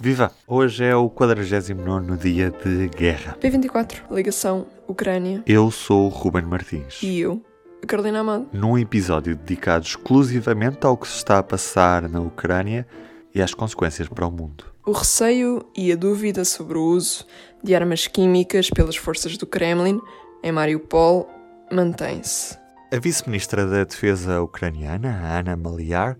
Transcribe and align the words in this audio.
Viva! 0.00 0.30
Hoje 0.46 0.84
é 0.84 0.94
o 0.94 1.10
49 1.10 2.16
dia 2.18 2.52
de 2.52 2.86
guerra. 2.86 3.36
P24, 3.40 4.02
ligação 4.12 4.64
Ucrânia. 4.86 5.42
Eu 5.44 5.72
sou 5.72 6.06
o 6.06 6.08
Ruben 6.08 6.44
Martins. 6.44 7.02
E 7.02 7.18
eu, 7.18 7.44
a 7.82 7.86
Carolina 7.86 8.20
Amado. 8.20 8.46
Num 8.52 8.78
episódio 8.78 9.34
dedicado 9.34 9.84
exclusivamente 9.84 10.86
ao 10.86 10.96
que 10.96 11.08
se 11.08 11.16
está 11.16 11.40
a 11.40 11.42
passar 11.42 12.08
na 12.08 12.20
Ucrânia 12.20 12.86
e 13.34 13.42
às 13.42 13.52
consequências 13.52 14.06
para 14.06 14.24
o 14.24 14.30
mundo. 14.30 14.66
O 14.86 14.92
receio 14.92 15.66
e 15.76 15.90
a 15.90 15.96
dúvida 15.96 16.44
sobre 16.44 16.78
o 16.78 16.84
uso 16.84 17.26
de 17.64 17.74
armas 17.74 18.06
químicas 18.06 18.70
pelas 18.70 18.94
forças 18.94 19.36
do 19.36 19.48
Kremlin 19.48 20.00
em 20.44 20.52
Mariupol 20.52 21.28
mantém-se. 21.72 22.56
A 22.92 23.00
vice-ministra 23.00 23.66
da 23.66 23.82
Defesa 23.82 24.40
ucraniana, 24.40 25.08
Ana 25.40 25.56
Maliar, 25.56 26.16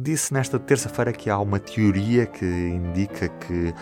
disse 0.00 0.32
nesta 0.32 0.58
terça-feira 0.58 1.12
que 1.12 1.28
há 1.28 1.38
uma 1.38 1.58
teoria 1.58 2.24
que 2.24 2.44
indica 2.44 3.28
que 3.28 3.74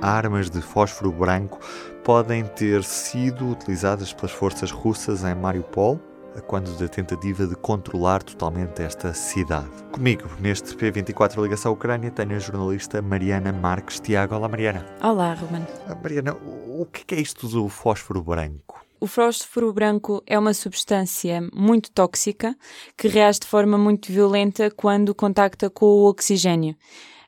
armas 0.00 0.48
de 0.48 0.60
fósforo 0.60 1.10
branco 1.10 1.58
podem 2.04 2.44
ter 2.44 2.84
sido 2.84 3.50
utilizadas 3.50 4.12
pelas 4.12 4.30
forças 4.30 4.70
russas 4.70 5.24
em 5.24 5.34
Mariupol, 5.34 6.00
quando 6.46 6.76
da 6.78 6.88
tentativa 6.88 7.46
de 7.46 7.54
controlar 7.56 8.22
totalmente 8.22 8.82
esta 8.82 9.12
cidade. 9.14 9.68
Comigo, 9.92 10.28
neste 10.40 10.74
P24 10.76 11.40
Ligação 11.42 11.70
à 11.70 11.74
Ucrânia, 11.74 12.10
tenho 12.10 12.34
a 12.34 12.38
jornalista 12.38 13.00
Mariana 13.00 13.52
Marques 13.52 14.00
Tiago. 14.00 14.34
Olá, 14.34 14.48
Mariana. 14.48 14.84
Olá, 15.02 15.34
Ruben. 15.34 15.66
Ah, 15.88 15.94
Mariana, 15.94 16.34
o 16.34 16.86
que 16.86 17.14
é 17.14 17.20
isto 17.20 17.48
do 17.48 17.68
fósforo 17.68 18.22
branco? 18.22 18.83
O 19.04 19.06
fósforo 19.06 19.70
branco 19.70 20.22
é 20.26 20.38
uma 20.38 20.54
substância 20.54 21.46
muito 21.52 21.90
tóxica 21.90 22.56
que 22.96 23.06
reage 23.06 23.40
de 23.40 23.46
forma 23.46 23.76
muito 23.76 24.10
violenta 24.10 24.70
quando 24.70 25.14
contacta 25.14 25.68
com 25.68 25.84
o 25.84 26.08
oxigênio. 26.08 26.74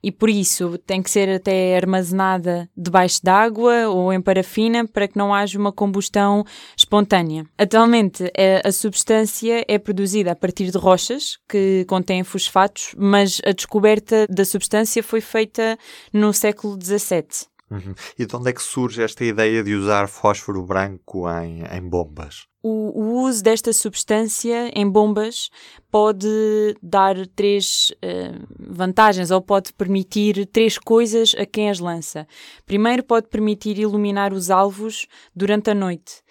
E 0.03 0.11
por 0.11 0.31
isso 0.31 0.79
tem 0.79 1.03
que 1.03 1.11
ser 1.11 1.29
até 1.29 1.77
armazenada 1.77 2.67
debaixo 2.75 3.21
d'água 3.23 3.91
ou 3.91 4.11
em 4.11 4.23
parafina 4.23 4.89
para 4.89 5.07
que 5.07 5.19
não 5.19 5.35
haja 5.35 5.59
uma 5.59 5.71
combustão 5.71 6.47
espontânea. 6.75 7.45
Atualmente, 7.59 8.25
a 8.65 8.73
substância 8.73 9.63
é 9.69 9.79
produzida 9.79 10.33
a 10.33 10.35
partir 10.35 10.71
de 10.71 10.79
rochas 10.79 11.37
que 11.47 11.85
contêm 11.87 12.25
fosfatos, 12.25 12.95
mas 12.97 13.39
a 13.45 13.53
descoberta 13.53 14.27
da 14.31 14.47
substância 14.47 15.03
foi 15.03 15.21
feita 15.21 15.79
no 16.11 16.33
século 16.33 16.79
XVII. 16.83 17.55
Uhum. 17.71 17.95
E 18.17 18.25
de 18.25 18.37
onde 18.37 18.51
é 18.51 18.53
que 18.53 18.63
surge 18.63 19.03
esta 19.03 19.25
ideia 19.25 19.63
de 19.63 19.75
usar 19.75 20.07
fósforo 20.09 20.63
branco 20.63 21.29
em, 21.29 21.65
em 21.65 21.83
bombas? 21.83 22.47
O, 22.63 23.01
o, 23.01 23.23
uso 23.23 23.43
desta 23.43 23.73
substância 23.73 24.71
em 24.75 24.89
bombas 24.89 25.51
pode 25.91 26.77
dar 26.83 27.15
três 27.29 27.93
uh, 27.97 28.47
vantagens 28.59 29.31
ou 29.31 29.41
pode 29.41 29.73
permitir 29.73 30.47
três 30.47 30.79
coisas 30.79 31.35
a 31.39 31.47
quem 31.47 31.71
as 31.71 31.79
lança. 31.79 32.27
Primeiro, 32.65 33.05
pode 33.05 33.29
permitir 33.29 33.79
iluminar 33.79 34.33
os 34.33 34.51
alvos 34.51 35.07
durante 35.35 35.71
a 35.71 35.75
noite. 35.75 36.23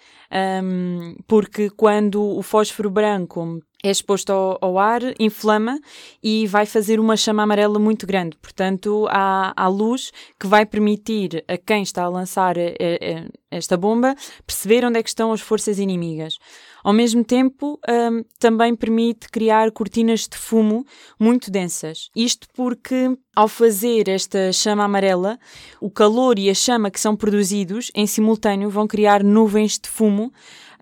Um, 0.62 1.16
porque 1.26 1.70
quando 1.70 2.22
o 2.22 2.42
fósforo 2.42 2.90
branco 2.90 3.62
é 3.84 3.90
exposto 3.90 4.30
ao, 4.30 4.58
ao, 4.60 4.78
ar, 4.78 5.02
inflama 5.18 5.78
e 6.22 6.46
vai 6.46 6.66
fazer 6.66 6.98
uma 6.98 7.16
chama 7.16 7.42
amarela 7.42 7.78
muito 7.78 8.06
grande. 8.06 8.36
Portanto, 8.40 9.06
há, 9.10 9.52
há 9.56 9.68
luz 9.68 10.12
que 10.38 10.46
vai 10.46 10.64
permitir 10.64 11.44
a 11.46 11.56
quem 11.56 11.82
está 11.82 12.04
a 12.04 12.08
lançar 12.08 12.56
eh, 12.56 12.74
eh, 12.80 13.28
esta 13.50 13.76
bomba 13.76 14.14
perceber 14.46 14.84
onde 14.84 14.98
é 14.98 15.02
que 15.02 15.08
estão 15.08 15.32
as 15.32 15.40
forças 15.40 15.78
inimigas. 15.78 16.38
Ao 16.82 16.92
mesmo 16.92 17.24
tempo, 17.24 17.80
um, 17.88 18.22
também 18.38 18.74
permite 18.76 19.28
criar 19.28 19.72
cortinas 19.72 20.28
de 20.28 20.36
fumo 20.36 20.84
muito 21.18 21.50
densas. 21.50 22.10
Isto 22.14 22.46
porque, 22.54 23.16
ao 23.36 23.46
fazer 23.46 24.08
esta 24.08 24.50
chama 24.50 24.84
amarela, 24.84 25.38
o 25.78 25.90
calor 25.90 26.38
e 26.38 26.48
a 26.48 26.54
chama 26.54 26.90
que 26.90 26.98
são 26.98 27.14
produzidos 27.14 27.90
em 27.94 28.06
simultâneo 28.06 28.70
vão 28.70 28.86
criar 28.86 29.22
nuvens 29.22 29.78
de 29.78 29.90
fumo 29.90 30.32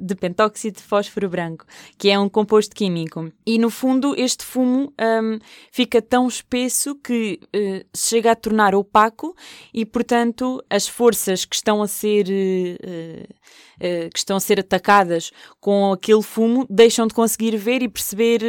de 0.01 0.15
pentóxido 0.15 0.79
de 0.79 0.83
fósforo 0.83 1.29
branco, 1.29 1.65
que 1.99 2.11
é 2.11 2.19
um 2.19 2.29
composto 2.29 2.75
químico. 2.75 3.31
E 3.47 3.59
no 3.59 3.71
fundo, 3.71 4.15
este 4.17 4.45
fumo 4.45 4.93
um, 5.01 5.39
fica 5.71 6.01
tão 6.03 6.27
espesso 6.27 6.95
que 6.97 7.41
uh, 7.55 7.87
chega 7.97 8.33
a 8.33 8.37
tornar 8.37 8.75
opaco 8.75 9.35
e, 9.73 9.85
portanto, 9.85 10.63
as 10.69 10.87
forças 10.87 11.45
que 11.45 11.55
estão 11.55 11.83
a 11.83 11.89
ser. 11.89 12.27
Uh, 12.27 13.25
uh, 13.25 14.11
que 14.11 14.19
estão 14.19 14.37
a 14.37 14.41
ser 14.41 14.61
atacadas 14.61 15.31
com 15.61 15.93
aquele 15.93 16.23
fumo 16.23 16.67
deixam 16.71 17.07
de 17.07 17.15
conseguir 17.15 17.57
ver 17.57 17.83
e 17.83 17.89
perceber 17.89 18.41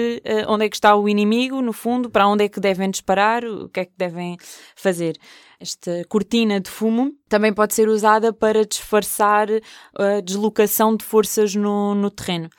onde 0.48 0.66
é 0.66 0.70
que 0.70 0.76
está 0.76 0.96
o 0.96 1.10
inimigo, 1.10 1.62
no 1.62 1.74
fundo, 1.74 2.10
para 2.10 2.28
onde 2.28 2.44
é 2.44 2.50
que 2.50 2.60
devem 2.60 2.90
disparar, 2.90 3.44
o 3.44 3.70
que 3.70 3.80
é 3.80 3.86
que 3.86 3.95
devem 3.98 4.38
fazer. 4.76 5.18
Esta 5.60 6.04
cortina 6.10 6.60
de 6.60 6.70
fumo 6.70 7.14
também 7.30 7.54
pode 7.54 7.74
ser 7.74 7.88
usada 7.88 8.34
para 8.34 8.66
disfarçar 8.66 9.48
a 9.98 10.20
deslocação 10.22 10.96
de 10.96 11.06
forças 11.06 11.56
no, 11.56 11.96
no 11.96 12.10
terreno. 12.10 12.50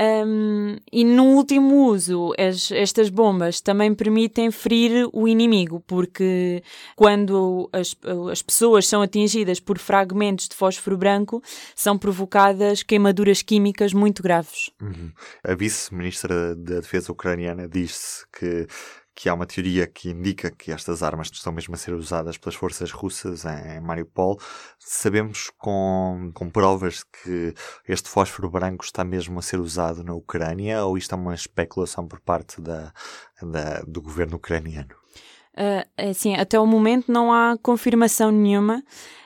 Um, 0.00 0.78
e 0.90 1.04
no 1.04 1.24
último 1.34 1.84
uso, 1.88 2.32
as, 2.38 2.70
estas 2.70 3.10
bombas 3.10 3.60
também 3.60 3.94
permitem 3.94 4.50
ferir 4.50 5.06
o 5.12 5.28
inimigo, 5.28 5.82
porque 5.86 6.62
quando 6.96 7.68
as, 7.70 7.94
as 8.32 8.40
pessoas 8.40 8.86
são 8.86 9.02
atingidas 9.02 9.60
por 9.60 9.78
fragmentos 9.78 10.48
de 10.48 10.56
fósforo 10.56 10.96
branco, 10.96 11.42
são 11.76 11.98
provocadas 11.98 12.82
queimaduras 12.82 13.42
químicas 13.42 13.92
muito 13.92 14.22
graves. 14.22 14.70
Uhum. 14.80 15.12
A 15.44 15.54
vice-ministra 15.54 16.54
da 16.54 16.80
Defesa 16.80 17.12
ucraniana 17.12 17.68
disse 17.68 18.24
que 18.32 18.66
que 19.20 19.28
há 19.28 19.34
uma 19.34 19.44
teoria 19.44 19.86
que 19.86 20.08
indica 20.08 20.50
que 20.50 20.72
estas 20.72 21.02
armas 21.02 21.28
estão 21.30 21.52
mesmo 21.52 21.74
a 21.74 21.76
ser 21.76 21.92
usadas 21.92 22.38
pelas 22.38 22.54
forças 22.54 22.90
russas 22.90 23.44
em 23.44 23.78
Mariupol. 23.78 24.40
Sabemos 24.78 25.50
com, 25.58 26.30
com 26.32 26.48
provas 26.48 27.02
que 27.04 27.54
este 27.86 28.08
fósforo 28.08 28.48
branco 28.48 28.82
está 28.82 29.04
mesmo 29.04 29.38
a 29.38 29.42
ser 29.42 29.60
usado 29.60 30.02
na 30.02 30.14
Ucrânia 30.14 30.82
ou 30.86 30.96
isto 30.96 31.14
é 31.14 31.18
uma 31.18 31.34
especulação 31.34 32.08
por 32.08 32.18
parte 32.18 32.62
da, 32.62 32.94
da 33.42 33.82
do 33.82 34.00
governo 34.00 34.36
ucraniano? 34.36 34.96
Uh, 35.56 36.10
assim, 36.10 36.34
até 36.36 36.58
o 36.58 36.66
momento 36.66 37.10
não 37.12 37.32
há 37.32 37.56
confirmação 37.60 38.30
nenhuma. 38.30 38.82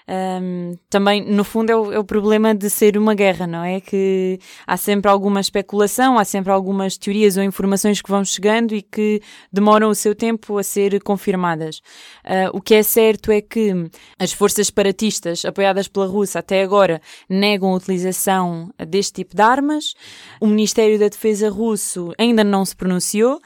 Um, 0.06 0.76
também, 0.90 1.24
no 1.24 1.44
fundo, 1.44 1.70
é 1.70 1.76
o, 1.76 1.92
é 1.92 1.98
o, 1.98 2.04
problema 2.04 2.54
de 2.54 2.68
ser 2.68 2.98
uma 2.98 3.14
guerra, 3.14 3.46
não 3.46 3.64
é? 3.64 3.80
Que 3.80 4.38
há 4.66 4.76
sempre 4.76 5.10
alguma 5.10 5.40
especulação, 5.40 6.18
há 6.18 6.24
sempre 6.26 6.52
algumas 6.52 6.98
teorias 6.98 7.38
ou 7.38 7.42
informações 7.42 8.02
que 8.02 8.10
vão 8.10 8.22
chegando 8.22 8.74
e 8.74 8.82
que 8.82 9.22
demoram 9.50 9.88
o 9.88 9.94
seu 9.94 10.14
tempo 10.14 10.58
a 10.58 10.62
ser 10.62 11.02
confirmadas. 11.02 11.78
Uh, 12.24 12.52
o 12.52 12.60
que 12.60 12.74
é 12.74 12.82
certo 12.82 13.30
é 13.30 13.40
que 13.40 13.72
as 14.18 14.32
forças 14.32 14.66
separatistas, 14.66 15.42
apoiadas 15.44 15.88
pela 15.88 16.06
Rússia 16.06 16.40
até 16.40 16.62
agora, 16.62 17.00
negam 17.28 17.72
a 17.72 17.76
utilização 17.76 18.70
deste 18.86 19.14
tipo 19.14 19.34
de 19.34 19.40
armas. 19.40 19.94
O 20.38 20.46
Ministério 20.46 20.98
da 20.98 21.08
Defesa 21.08 21.48
russo 21.48 22.12
ainda 22.18 22.44
não 22.44 22.62
se 22.64 22.76
pronunciou. 22.76 23.40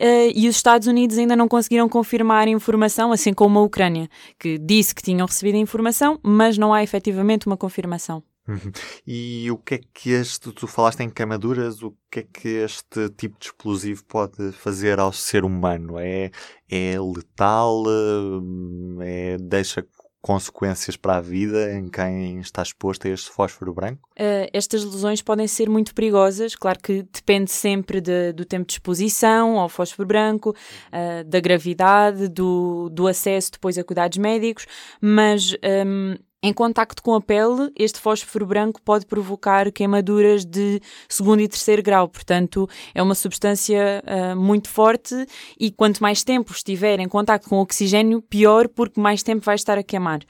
Uh, 0.00 0.32
e 0.34 0.48
os 0.48 0.56
Estados 0.56 0.88
Unidos 0.88 1.18
ainda 1.18 1.36
não 1.36 1.46
conseguiram 1.46 1.86
confirmar 1.86 2.48
a 2.48 2.50
informação, 2.50 3.12
assim 3.12 3.34
como 3.34 3.58
a 3.58 3.62
Ucrânia, 3.62 4.08
que 4.38 4.56
disse 4.56 4.94
que 4.94 5.02
tinham 5.02 5.26
recebido 5.26 5.56
a 5.56 5.58
informação, 5.58 6.18
mas 6.22 6.56
não 6.56 6.72
há 6.72 6.82
efetivamente 6.82 7.46
uma 7.46 7.56
confirmação. 7.56 8.22
Uhum. 8.48 8.72
E 9.06 9.50
o 9.50 9.58
que 9.58 9.74
é 9.74 9.80
que 9.92 10.10
este, 10.10 10.50
tu 10.52 10.66
falaste 10.66 11.00
em 11.00 11.10
queimaduras, 11.10 11.82
o 11.82 11.94
que 12.10 12.20
é 12.20 12.22
que 12.22 12.48
este 12.48 13.10
tipo 13.10 13.38
de 13.38 13.46
explosivo 13.46 14.02
pode 14.06 14.52
fazer 14.52 14.98
ao 14.98 15.12
ser 15.12 15.44
humano? 15.44 15.98
É, 15.98 16.30
é 16.68 16.98
letal? 16.98 17.84
Eh, 17.86 19.34
é, 19.34 19.36
deixa 19.38 19.86
consequências 20.20 20.96
para 20.96 21.16
a 21.16 21.20
vida 21.20 21.72
em 21.72 21.88
quem 21.88 22.40
está 22.40 22.62
exposto 22.62 23.06
a 23.06 23.10
este 23.10 23.30
fósforo 23.30 23.72
branco? 23.72 24.08
Uh, 24.12 24.48
estas 24.52 24.84
lesões 24.84 25.22
podem 25.22 25.46
ser 25.46 25.68
muito 25.68 25.94
perigosas, 25.94 26.54
claro 26.54 26.78
que 26.78 27.02
depende 27.02 27.50
sempre 27.50 28.00
de, 28.00 28.32
do 28.32 28.44
tempo 28.44 28.66
de 28.66 28.74
exposição 28.74 29.58
ao 29.58 29.68
fósforo 29.68 30.06
branco, 30.06 30.50
uh, 30.50 31.24
da 31.24 31.40
gravidade, 31.40 32.28
do, 32.28 32.90
do 32.90 33.06
acesso 33.06 33.52
depois 33.52 33.78
a 33.78 33.84
cuidados 33.84 34.18
médicos, 34.18 34.66
mas 35.00 35.54
um, 35.86 36.16
em 36.42 36.52
contacto 36.52 37.02
com 37.02 37.14
a 37.14 37.20
pele, 37.20 37.70
este 37.76 38.00
fósforo 38.00 38.46
branco 38.46 38.80
pode 38.82 39.06
provocar 39.06 39.70
queimaduras 39.70 40.44
de 40.44 40.80
segundo 41.08 41.40
e 41.40 41.48
terceiro 41.48 41.82
grau, 41.82 42.08
portanto, 42.08 42.68
é 42.94 43.02
uma 43.02 43.14
substância 43.14 44.02
uh, 44.06 44.36
muito 44.36 44.68
forte 44.68 45.14
e 45.58 45.70
quanto 45.70 46.00
mais 46.00 46.24
tempo 46.24 46.52
estiver 46.52 46.98
em 46.98 47.08
contacto 47.08 47.48
com 47.48 47.56
o 47.56 47.62
oxigênio, 47.62 48.22
pior, 48.22 48.68
porque 48.68 49.00
mais 49.00 49.22
tempo 49.22 49.44
vai 49.44 49.54
estar 49.54 49.76
a 49.76 49.82
queimar. 49.82 50.20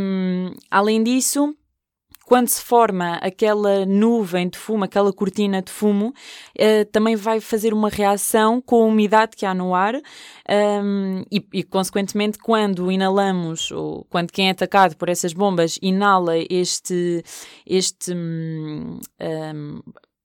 Um, 0.00 0.54
além 0.70 1.02
disso, 1.02 1.54
quando 2.24 2.48
se 2.48 2.62
forma 2.62 3.14
aquela 3.16 3.84
nuvem 3.84 4.48
de 4.48 4.58
fumo, 4.58 4.84
aquela 4.84 5.12
cortina 5.12 5.60
de 5.62 5.70
fumo, 5.70 6.08
uh, 6.58 6.84
também 6.90 7.16
vai 7.16 7.40
fazer 7.40 7.74
uma 7.74 7.88
reação 7.88 8.60
com 8.60 8.82
a 8.82 8.86
umidade 8.86 9.36
que 9.36 9.46
há 9.46 9.54
no 9.54 9.74
ar 9.74 9.94
um, 9.94 10.00
ehm, 10.48 11.24
e, 11.30 11.46
e, 11.52 11.62
consequentemente, 11.62 12.38
quando 12.38 12.90
inalamos, 12.90 13.70
ou 13.70 14.04
quando 14.10 14.30
quem 14.32 14.48
é 14.48 14.50
atacado 14.50 14.96
por 14.96 15.08
essas 15.08 15.32
bombas 15.32 15.78
inala 15.82 16.34
este, 16.48 17.22
este 17.66 18.12
um, 18.12 18.98
ehm, 19.18 19.80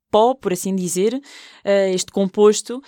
pó, 0.10 0.34
por 0.34 0.54
assim 0.54 0.76
dizer, 0.76 1.14
uh, 1.14 1.94
este 1.94 2.12
composto, 2.12 2.82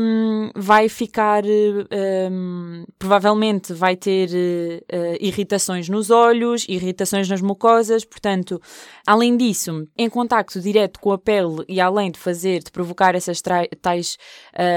um, 0.00 0.50
vai 0.56 0.88
ficar, 0.88 1.44
um, 1.44 2.84
provavelmente 3.04 3.74
vai 3.74 3.96
ter 3.96 4.30
uh, 4.30 5.16
irritações 5.20 5.90
nos 5.90 6.08
olhos, 6.08 6.64
irritações 6.66 7.28
nas 7.28 7.42
mucosas, 7.42 8.02
portanto, 8.02 8.58
além 9.06 9.36
disso, 9.36 9.86
em 9.94 10.08
contacto 10.08 10.58
direto 10.58 10.98
com 10.98 11.12
a 11.12 11.18
pele 11.18 11.64
e 11.68 11.82
além 11.82 12.10
de 12.10 12.18
fazer, 12.18 12.62
de 12.62 12.70
provocar 12.72 13.14
essas 13.14 13.42
tais 13.82 14.16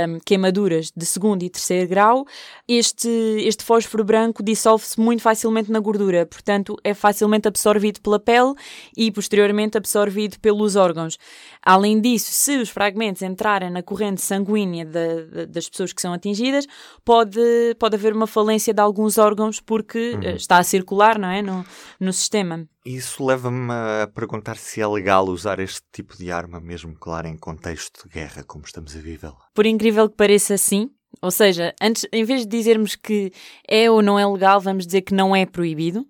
um, 0.09 0.19
queimaduras 0.25 0.91
de 0.93 1.05
segundo 1.05 1.43
e 1.43 1.49
terceiro 1.49 1.87
grau, 1.87 2.25
este, 2.67 3.07
este 3.07 3.63
fósforo 3.63 4.03
branco 4.03 4.43
dissolve-se 4.43 4.99
muito 4.99 5.21
facilmente 5.21 5.71
na 5.71 5.79
gordura, 5.79 6.25
portanto, 6.25 6.75
é 6.83 6.93
facilmente 6.93 7.47
absorvido 7.47 8.01
pela 8.01 8.19
pele 8.19 8.53
e 8.97 9.09
posteriormente 9.09 9.77
absorvido 9.77 10.37
pelos 10.41 10.75
órgãos. 10.75 11.17
Além 11.63 12.01
disso, 12.01 12.31
se 12.33 12.57
os 12.57 12.69
fragmentos 12.69 13.21
entrarem 13.21 13.69
na 13.69 13.81
corrente 13.81 14.21
sanguínea 14.21 14.83
de, 14.83 15.25
de, 15.27 15.45
das 15.45 15.69
pessoas 15.69 15.93
que 15.93 16.01
são 16.01 16.11
atingidas, 16.11 16.67
pode, 17.05 17.39
pode 17.79 17.95
haver 17.95 18.16
uma 18.17 18.27
falência 18.27 18.73
de 18.73 18.81
alguns 18.81 19.17
órgãos 19.17 19.59
porque 19.59 20.15
uhum. 20.15 20.35
está 20.35 20.57
a 20.57 20.63
circular 20.63 21.17
não 21.17 21.29
é, 21.29 21.41
no, 21.41 21.65
no 21.99 22.11
sistema. 22.11 22.67
Isso 22.85 23.25
leva-me 23.25 23.71
a 23.71 24.09
perguntar 24.13 24.57
se 24.57 24.81
é 24.81 24.87
legal 24.87 25.25
usar 25.25 25.59
este 25.59 25.81
tipo 25.91 26.17
de 26.17 26.31
arma, 26.31 26.59
mesmo 26.59 26.95
claro, 26.97 27.27
em 27.27 27.37
contexto 27.37 28.07
de 28.07 28.13
guerra, 28.13 28.43
como 28.43 28.65
estamos 28.65 28.95
a 28.95 28.99
viver. 28.99 29.31
Por 29.53 29.65
incrível 29.65 30.09
que 30.09 30.15
pareça, 30.15 30.57
sim. 30.57 30.89
Ou 31.21 31.31
seja, 31.31 31.73
antes, 31.81 32.05
em 32.11 32.23
vez 32.23 32.41
de 32.41 32.47
dizermos 32.47 32.95
que 32.95 33.31
é 33.67 33.89
ou 33.89 34.01
não 34.01 34.19
é 34.19 34.25
legal, 34.25 34.59
vamos 34.59 34.85
dizer 34.85 35.01
que 35.01 35.13
não 35.13 35.35
é 35.35 35.45
proibido, 35.45 36.05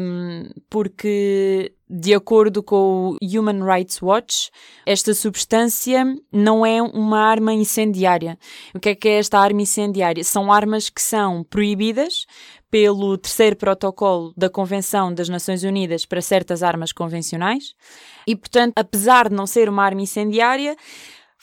um, 0.00 0.48
porque 0.68 1.72
de 1.88 2.14
acordo 2.14 2.62
com 2.62 3.10
o 3.10 3.18
Human 3.22 3.62
Rights 3.64 4.00
Watch, 4.00 4.50
esta 4.86 5.12
substância 5.12 6.04
não 6.32 6.64
é 6.64 6.80
uma 6.80 7.20
arma 7.20 7.52
incendiária. 7.52 8.38
O 8.74 8.80
que 8.80 8.88
é 8.88 8.94
que 8.94 9.08
é 9.08 9.18
esta 9.18 9.38
arma 9.38 9.60
incendiária? 9.60 10.24
São 10.24 10.50
armas 10.50 10.88
que 10.88 11.02
são 11.02 11.44
proibidas 11.44 12.24
pelo 12.70 13.18
terceiro 13.18 13.56
protocolo 13.56 14.32
da 14.34 14.48
Convenção 14.48 15.12
das 15.12 15.28
Nações 15.28 15.62
Unidas 15.62 16.06
para 16.06 16.22
certas 16.22 16.62
armas 16.62 16.90
convencionais 16.90 17.74
e, 18.26 18.34
portanto, 18.34 18.72
apesar 18.76 19.28
de 19.28 19.34
não 19.34 19.46
ser 19.46 19.68
uma 19.68 19.84
arma 19.84 20.00
incendiária, 20.00 20.74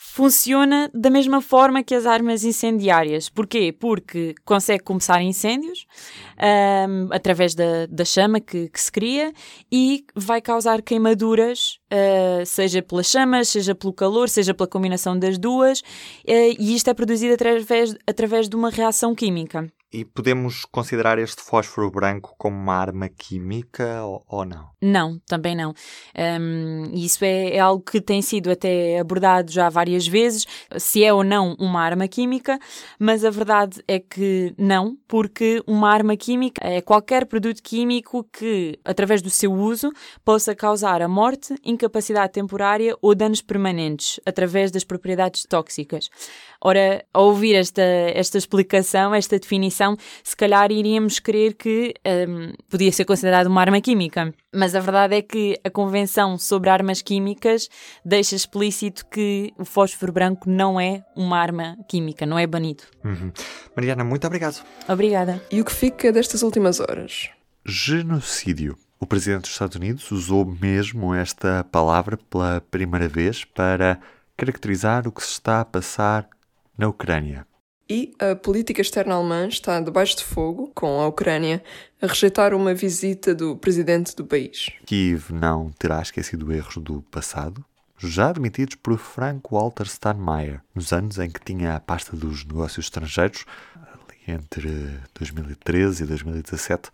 funciona 0.02 0.90
da 0.94 1.10
mesma 1.10 1.42
forma 1.42 1.82
que 1.82 1.94
as 1.94 2.06
armas 2.06 2.42
incendiárias. 2.42 3.28
Porquê? 3.28 3.70
Porque 3.70 4.34
consegue 4.46 4.82
começar 4.82 5.20
incêndios 5.20 5.86
um, 6.88 7.08
através 7.12 7.54
da, 7.54 7.84
da 7.84 8.02
chama 8.02 8.40
que, 8.40 8.70
que, 8.70 8.80
se 8.80 8.90
cria 8.90 9.30
e 9.70 10.06
vai 10.14 10.40
causar 10.40 10.80
queimaduras, 10.80 11.78
uh, 11.92 12.46
seja 12.46 12.80
pelas 12.80 13.08
chamas, 13.08 13.50
seja 13.50 13.74
pelo 13.74 13.92
calor, 13.92 14.30
seja 14.30 14.54
pela 14.54 14.66
combinação 14.66 15.18
das 15.18 15.36
duas, 15.36 15.80
uh, 15.80 15.84
e 16.58 16.74
isto 16.74 16.88
é 16.88 16.94
produzido 16.94 17.34
através, 17.34 17.94
através 18.06 18.48
de 18.48 18.56
uma 18.56 18.70
reação 18.70 19.14
química. 19.14 19.70
E 19.92 20.04
podemos 20.04 20.64
considerar 20.64 21.18
este 21.18 21.42
fósforo 21.42 21.90
branco 21.90 22.32
como 22.38 22.56
uma 22.56 22.76
arma 22.76 23.08
química 23.08 24.04
ou, 24.04 24.24
ou 24.28 24.44
não? 24.44 24.70
Não, 24.80 25.18
também 25.26 25.56
não. 25.56 25.74
Um, 26.40 26.92
isso 26.94 27.24
é, 27.24 27.56
é, 27.56 27.58
algo 27.58 27.82
que 27.82 28.00
tem 28.00 28.22
sido 28.22 28.52
até 28.52 29.00
abordado 29.00 29.50
já 29.50 29.68
várias 29.68 30.06
vezes, 30.06 30.46
se 30.78 31.02
é 31.02 31.12
ou 31.12 31.24
não 31.24 31.56
uma 31.58 31.82
arma 31.82 32.06
química, 32.06 32.56
mas 33.00 33.24
a 33.24 33.30
verdade 33.30 33.82
é 33.88 33.98
que 33.98 34.54
não, 34.56 34.96
porque 35.08 35.60
uma 35.66 35.90
arma 35.90 36.16
química 36.16 36.64
é 36.64 36.80
qualquer 36.80 37.26
produto 37.26 37.60
químico 37.60 38.24
que, 38.32 38.78
através 38.84 39.20
do 39.20 39.28
seu 39.28 39.52
uso, 39.52 39.92
possa 40.24 40.54
causar 40.54 41.02
a 41.02 41.08
morte, 41.08 41.52
incapacidade 41.64 42.32
temporária 42.32 42.96
ou 43.02 43.12
danos 43.12 43.42
permanentes, 43.42 44.20
através 44.24 44.70
das 44.70 44.84
propriedades 44.84 45.44
tóxicas. 45.48 46.08
Ora, 46.62 47.04
ao 47.12 47.26
ouvir 47.26 47.54
esta, 47.54 47.82
esta 47.82 48.38
explicação, 48.38 49.14
esta 49.14 49.38
definição, 49.38 49.79
se 50.22 50.36
calhar 50.36 50.70
iríamos 50.70 51.18
crer 51.18 51.54
que 51.54 51.94
um, 52.28 52.52
podia 52.70 52.92
ser 52.92 53.04
considerado 53.04 53.46
uma 53.46 53.60
arma 53.60 53.80
química. 53.80 54.32
Mas 54.52 54.74
a 54.74 54.80
verdade 54.80 55.16
é 55.16 55.22
que 55.22 55.58
a 55.64 55.70
Convenção 55.70 56.36
sobre 56.36 56.70
Armas 56.70 57.02
Químicas 57.02 57.68
deixa 58.04 58.34
explícito 58.34 59.06
que 59.06 59.52
o 59.56 59.64
fósforo 59.64 60.12
branco 60.12 60.50
não 60.50 60.80
é 60.80 61.04
uma 61.16 61.38
arma 61.38 61.76
química, 61.88 62.26
não 62.26 62.38
é 62.38 62.46
banido. 62.46 62.82
Uhum. 63.04 63.32
Mariana, 63.76 64.02
muito 64.04 64.26
obrigado. 64.26 64.64
Obrigada. 64.88 65.42
E 65.50 65.60
o 65.60 65.64
que 65.64 65.72
fica 65.72 66.12
destas 66.12 66.42
últimas 66.42 66.80
horas? 66.80 67.30
Genocídio. 67.64 68.76
O 68.98 69.06
presidente 69.06 69.42
dos 69.42 69.52
Estados 69.52 69.76
Unidos 69.76 70.10
usou 70.10 70.44
mesmo 70.44 71.14
esta 71.14 71.64
palavra 71.64 72.18
pela 72.18 72.60
primeira 72.70 73.08
vez 73.08 73.44
para 73.44 73.98
caracterizar 74.36 75.08
o 75.08 75.12
que 75.12 75.22
se 75.22 75.32
está 75.32 75.60
a 75.60 75.64
passar 75.64 76.28
na 76.76 76.88
Ucrânia. 76.88 77.46
E 77.90 78.14
a 78.20 78.36
política 78.36 78.80
externa 78.80 79.16
alemã 79.16 79.48
está 79.48 79.80
debaixo 79.80 80.18
de 80.18 80.24
fogo, 80.24 80.70
com 80.76 81.00
a 81.00 81.08
Ucrânia 81.08 81.60
a 82.00 82.06
rejeitar 82.06 82.54
uma 82.54 82.72
visita 82.72 83.34
do 83.34 83.56
presidente 83.56 84.14
do 84.14 84.24
país. 84.24 84.70
Kiev 84.86 85.32
não 85.32 85.72
terá 85.72 86.00
esquecido 86.00 86.52
erros 86.52 86.76
do 86.76 87.02
passado, 87.10 87.64
já 87.98 88.30
admitidos 88.30 88.76
por 88.76 88.96
Frank-Walter 88.96 89.88
Steinmeier, 89.88 90.60
nos 90.72 90.92
anos 90.92 91.18
em 91.18 91.28
que 91.28 91.40
tinha 91.44 91.74
a 91.74 91.80
pasta 91.80 92.16
dos 92.16 92.44
negócios 92.44 92.86
estrangeiros, 92.86 93.44
entre 94.28 95.00
2013 95.18 96.04
e 96.04 96.06
2017. 96.06 96.90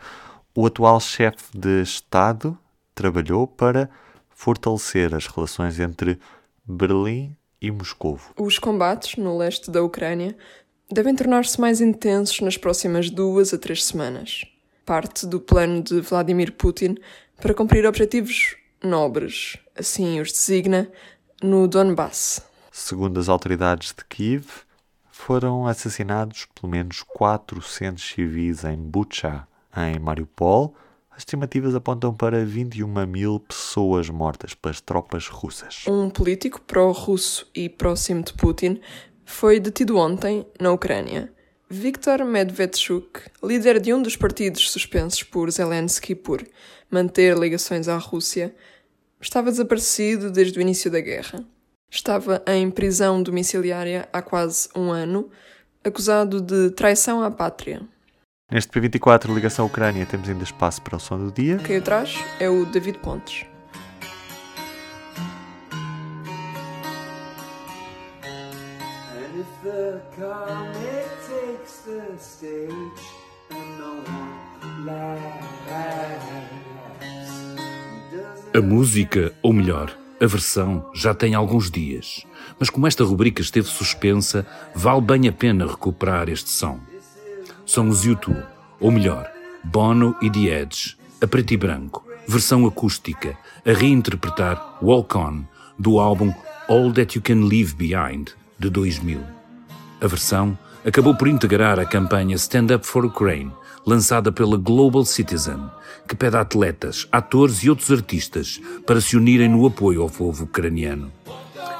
O 0.54 0.64
atual 0.64 0.98
chefe 0.98 1.44
de 1.54 1.82
Estado 1.82 2.58
trabalhou 2.94 3.46
para 3.46 3.90
fortalecer 4.30 5.14
as 5.14 5.26
relações 5.26 5.78
entre 5.78 6.18
Berlim 6.64 7.36
e 7.60 7.70
Moscou. 7.70 8.18
Os 8.38 8.58
combates 8.58 9.16
no 9.16 9.36
leste 9.36 9.70
da 9.70 9.82
Ucrânia 9.82 10.34
devem 10.90 11.14
tornar-se 11.14 11.60
mais 11.60 11.80
intensos 11.80 12.40
nas 12.40 12.56
próximas 12.56 13.10
duas 13.10 13.52
a 13.52 13.58
três 13.58 13.84
semanas. 13.84 14.44
Parte 14.84 15.26
do 15.26 15.40
plano 15.40 15.82
de 15.82 16.00
Vladimir 16.00 16.52
Putin 16.52 16.96
para 17.40 17.54
cumprir 17.54 17.84
objetivos 17.86 18.56
nobres, 18.82 19.56
assim 19.76 20.20
os 20.20 20.32
designa, 20.32 20.90
no 21.42 21.66
Donbass. 21.66 22.42
Segundo 22.70 23.18
as 23.18 23.28
autoridades 23.28 23.88
de 23.96 24.04
Kiev, 24.04 24.46
foram 25.10 25.66
assassinados 25.66 26.46
pelo 26.54 26.70
menos 26.70 27.02
400 27.02 28.02
civis 28.02 28.64
em 28.64 28.76
Bucha, 28.76 29.46
em 29.76 29.98
Mariupol, 29.98 30.74
as 31.10 31.22
estimativas 31.22 31.74
apontam 31.74 32.14
para 32.14 32.44
21 32.44 33.06
mil 33.06 33.40
pessoas 33.40 34.10
mortas 34.10 34.52
pelas 34.52 34.82
tropas 34.82 35.26
russas. 35.28 35.84
Um 35.88 36.10
político 36.10 36.60
pró-russo 36.60 37.50
e 37.54 37.70
próximo 37.70 38.22
de 38.22 38.34
Putin 38.34 38.80
foi 39.26 39.60
detido 39.60 39.98
ontem 39.98 40.46
na 40.58 40.72
Ucrânia. 40.72 41.30
Viktor 41.68 42.24
Medvedchuk, 42.24 43.22
líder 43.42 43.80
de 43.80 43.92
um 43.92 44.00
dos 44.00 44.16
partidos 44.16 44.70
suspensos 44.70 45.24
por 45.24 45.50
Zelensky 45.50 46.14
por 46.14 46.46
manter 46.88 47.36
ligações 47.36 47.88
à 47.88 47.98
Rússia, 47.98 48.54
estava 49.20 49.50
desaparecido 49.50 50.30
desde 50.30 50.58
o 50.58 50.62
início 50.62 50.88
da 50.90 51.00
guerra. 51.00 51.44
Estava 51.90 52.42
em 52.46 52.70
prisão 52.70 53.20
domiciliária 53.20 54.08
há 54.12 54.22
quase 54.22 54.68
um 54.76 54.90
ano, 54.90 55.28
acusado 55.84 56.40
de 56.40 56.70
traição 56.70 57.22
à 57.22 57.30
pátria. 57.30 57.82
Neste 58.50 58.70
P24 58.70 59.34
Ligação 59.34 59.66
Ucrânia 59.66 60.06
temos 60.06 60.28
ainda 60.28 60.44
espaço 60.44 60.80
para 60.82 60.96
o 60.96 61.00
som 61.00 61.18
do 61.18 61.32
dia. 61.32 61.58
Quem 61.58 61.78
atrás 61.78 62.14
é 62.38 62.48
o 62.48 62.64
David 62.64 62.98
Pontes. 63.00 63.44
A 78.54 78.60
música, 78.60 79.32
ou 79.42 79.52
melhor, 79.52 79.96
a 80.20 80.26
versão, 80.26 80.90
já 80.94 81.14
tem 81.14 81.34
alguns 81.34 81.70
dias. 81.70 82.24
Mas 82.58 82.70
como 82.70 82.86
esta 82.86 83.04
rubrica 83.04 83.42
esteve 83.42 83.68
suspensa, 83.68 84.46
vale 84.74 85.00
bem 85.00 85.28
a 85.28 85.32
pena 85.32 85.66
recuperar 85.66 86.28
este 86.28 86.50
som 86.50 86.80
são 87.66 87.88
os 87.88 88.04
YouTube, 88.04 88.40
ou 88.78 88.92
melhor, 88.92 89.28
Bono 89.64 90.16
e 90.22 90.30
The 90.30 90.62
Edge, 90.62 90.96
a 91.20 91.26
preto 91.26 91.52
e 91.52 91.56
branco, 91.56 92.06
versão 92.26 92.64
acústica, 92.64 93.36
a 93.66 93.72
reinterpretar 93.72 94.78
Walk 94.80 95.18
On, 95.18 95.42
do 95.76 95.98
álbum 95.98 96.32
All 96.68 96.92
That 96.92 97.18
You 97.18 97.22
Can 97.22 97.46
Leave 97.46 97.74
Behind, 97.74 98.28
de 98.56 98.70
2000. 98.70 99.20
A 100.00 100.06
versão 100.06 100.56
acabou 100.86 101.16
por 101.16 101.26
integrar 101.26 101.80
a 101.80 101.84
campanha 101.84 102.36
Stand 102.36 102.72
Up 102.72 102.86
for 102.86 103.04
Ukraine, 103.04 103.52
lançada 103.84 104.30
pela 104.30 104.56
Global 104.56 105.04
Citizen, 105.04 105.68
que 106.06 106.14
pede 106.14 106.36
atletas, 106.36 107.08
atores 107.10 107.64
e 107.64 107.68
outros 107.68 107.90
artistas 107.90 108.60
para 108.86 109.00
se 109.00 109.16
unirem 109.16 109.48
no 109.48 109.66
apoio 109.66 110.02
ao 110.02 110.08
povo 110.08 110.44
ucraniano. 110.44 111.10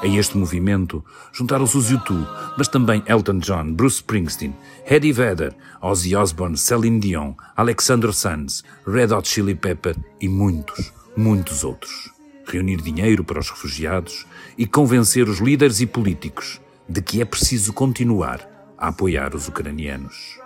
A 0.01 0.05
este 0.05 0.37
movimento 0.37 1.03
juntaram-se 1.31 1.77
os 1.77 1.89
U2, 1.89 2.27
mas 2.57 2.67
também 2.67 3.01
Elton 3.07 3.39
John, 3.39 3.71
Bruce 3.71 3.95
Springsteen, 3.95 4.53
Eddie 4.85 5.13
Vedder, 5.13 5.55
Ozzy 5.81 6.13
Osbourne, 6.13 6.57
Celine 6.57 6.99
Dion, 6.99 7.33
Alexander 7.55 8.13
Sands, 8.13 8.61
Red 8.85 9.13
Hot 9.13 9.27
Chili 9.27 9.55
Pepper 9.55 9.95
e 10.19 10.27
muitos, 10.27 10.91
muitos 11.15 11.63
outros. 11.63 12.11
reunir 12.45 12.81
dinheiro 12.81 13.25
para 13.25 13.39
os 13.39 13.49
refugiados 13.49 14.25
e 14.57 14.65
convencer 14.65 15.27
os 15.27 15.39
líderes 15.39 15.81
e 15.81 15.85
políticos 15.85 16.61
de 16.87 17.01
que 17.01 17.21
é 17.21 17.25
preciso 17.25 17.73
continuar 17.73 18.56
a 18.77 18.89
apoiar 18.89 19.35
os 19.35 19.47
ucranianos. 19.47 20.39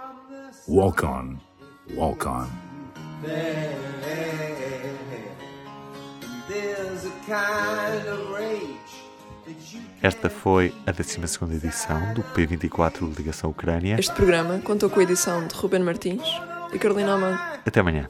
Walk 0.67 1.05
on, 1.05 1.38
walk 1.95 2.27
on. 2.27 2.47
Esta 10.01 10.29
foi 10.29 10.73
a 10.85 10.91
12 10.91 11.55
edição 11.55 12.13
do 12.13 12.23
P24 12.23 13.15
Ligação 13.17 13.50
Ucrânia. 13.50 13.97
Este 14.00 14.13
programa 14.13 14.59
contou 14.59 14.89
com 14.89 15.00
a 15.00 15.03
edição 15.03 15.45
de 15.45 15.53
Ruben 15.55 15.83
Martins 15.83 16.23
e 16.73 16.79
Carolina 16.79 17.13
Amado. 17.13 17.39
Até 17.65 17.79
amanhã. 17.79 18.09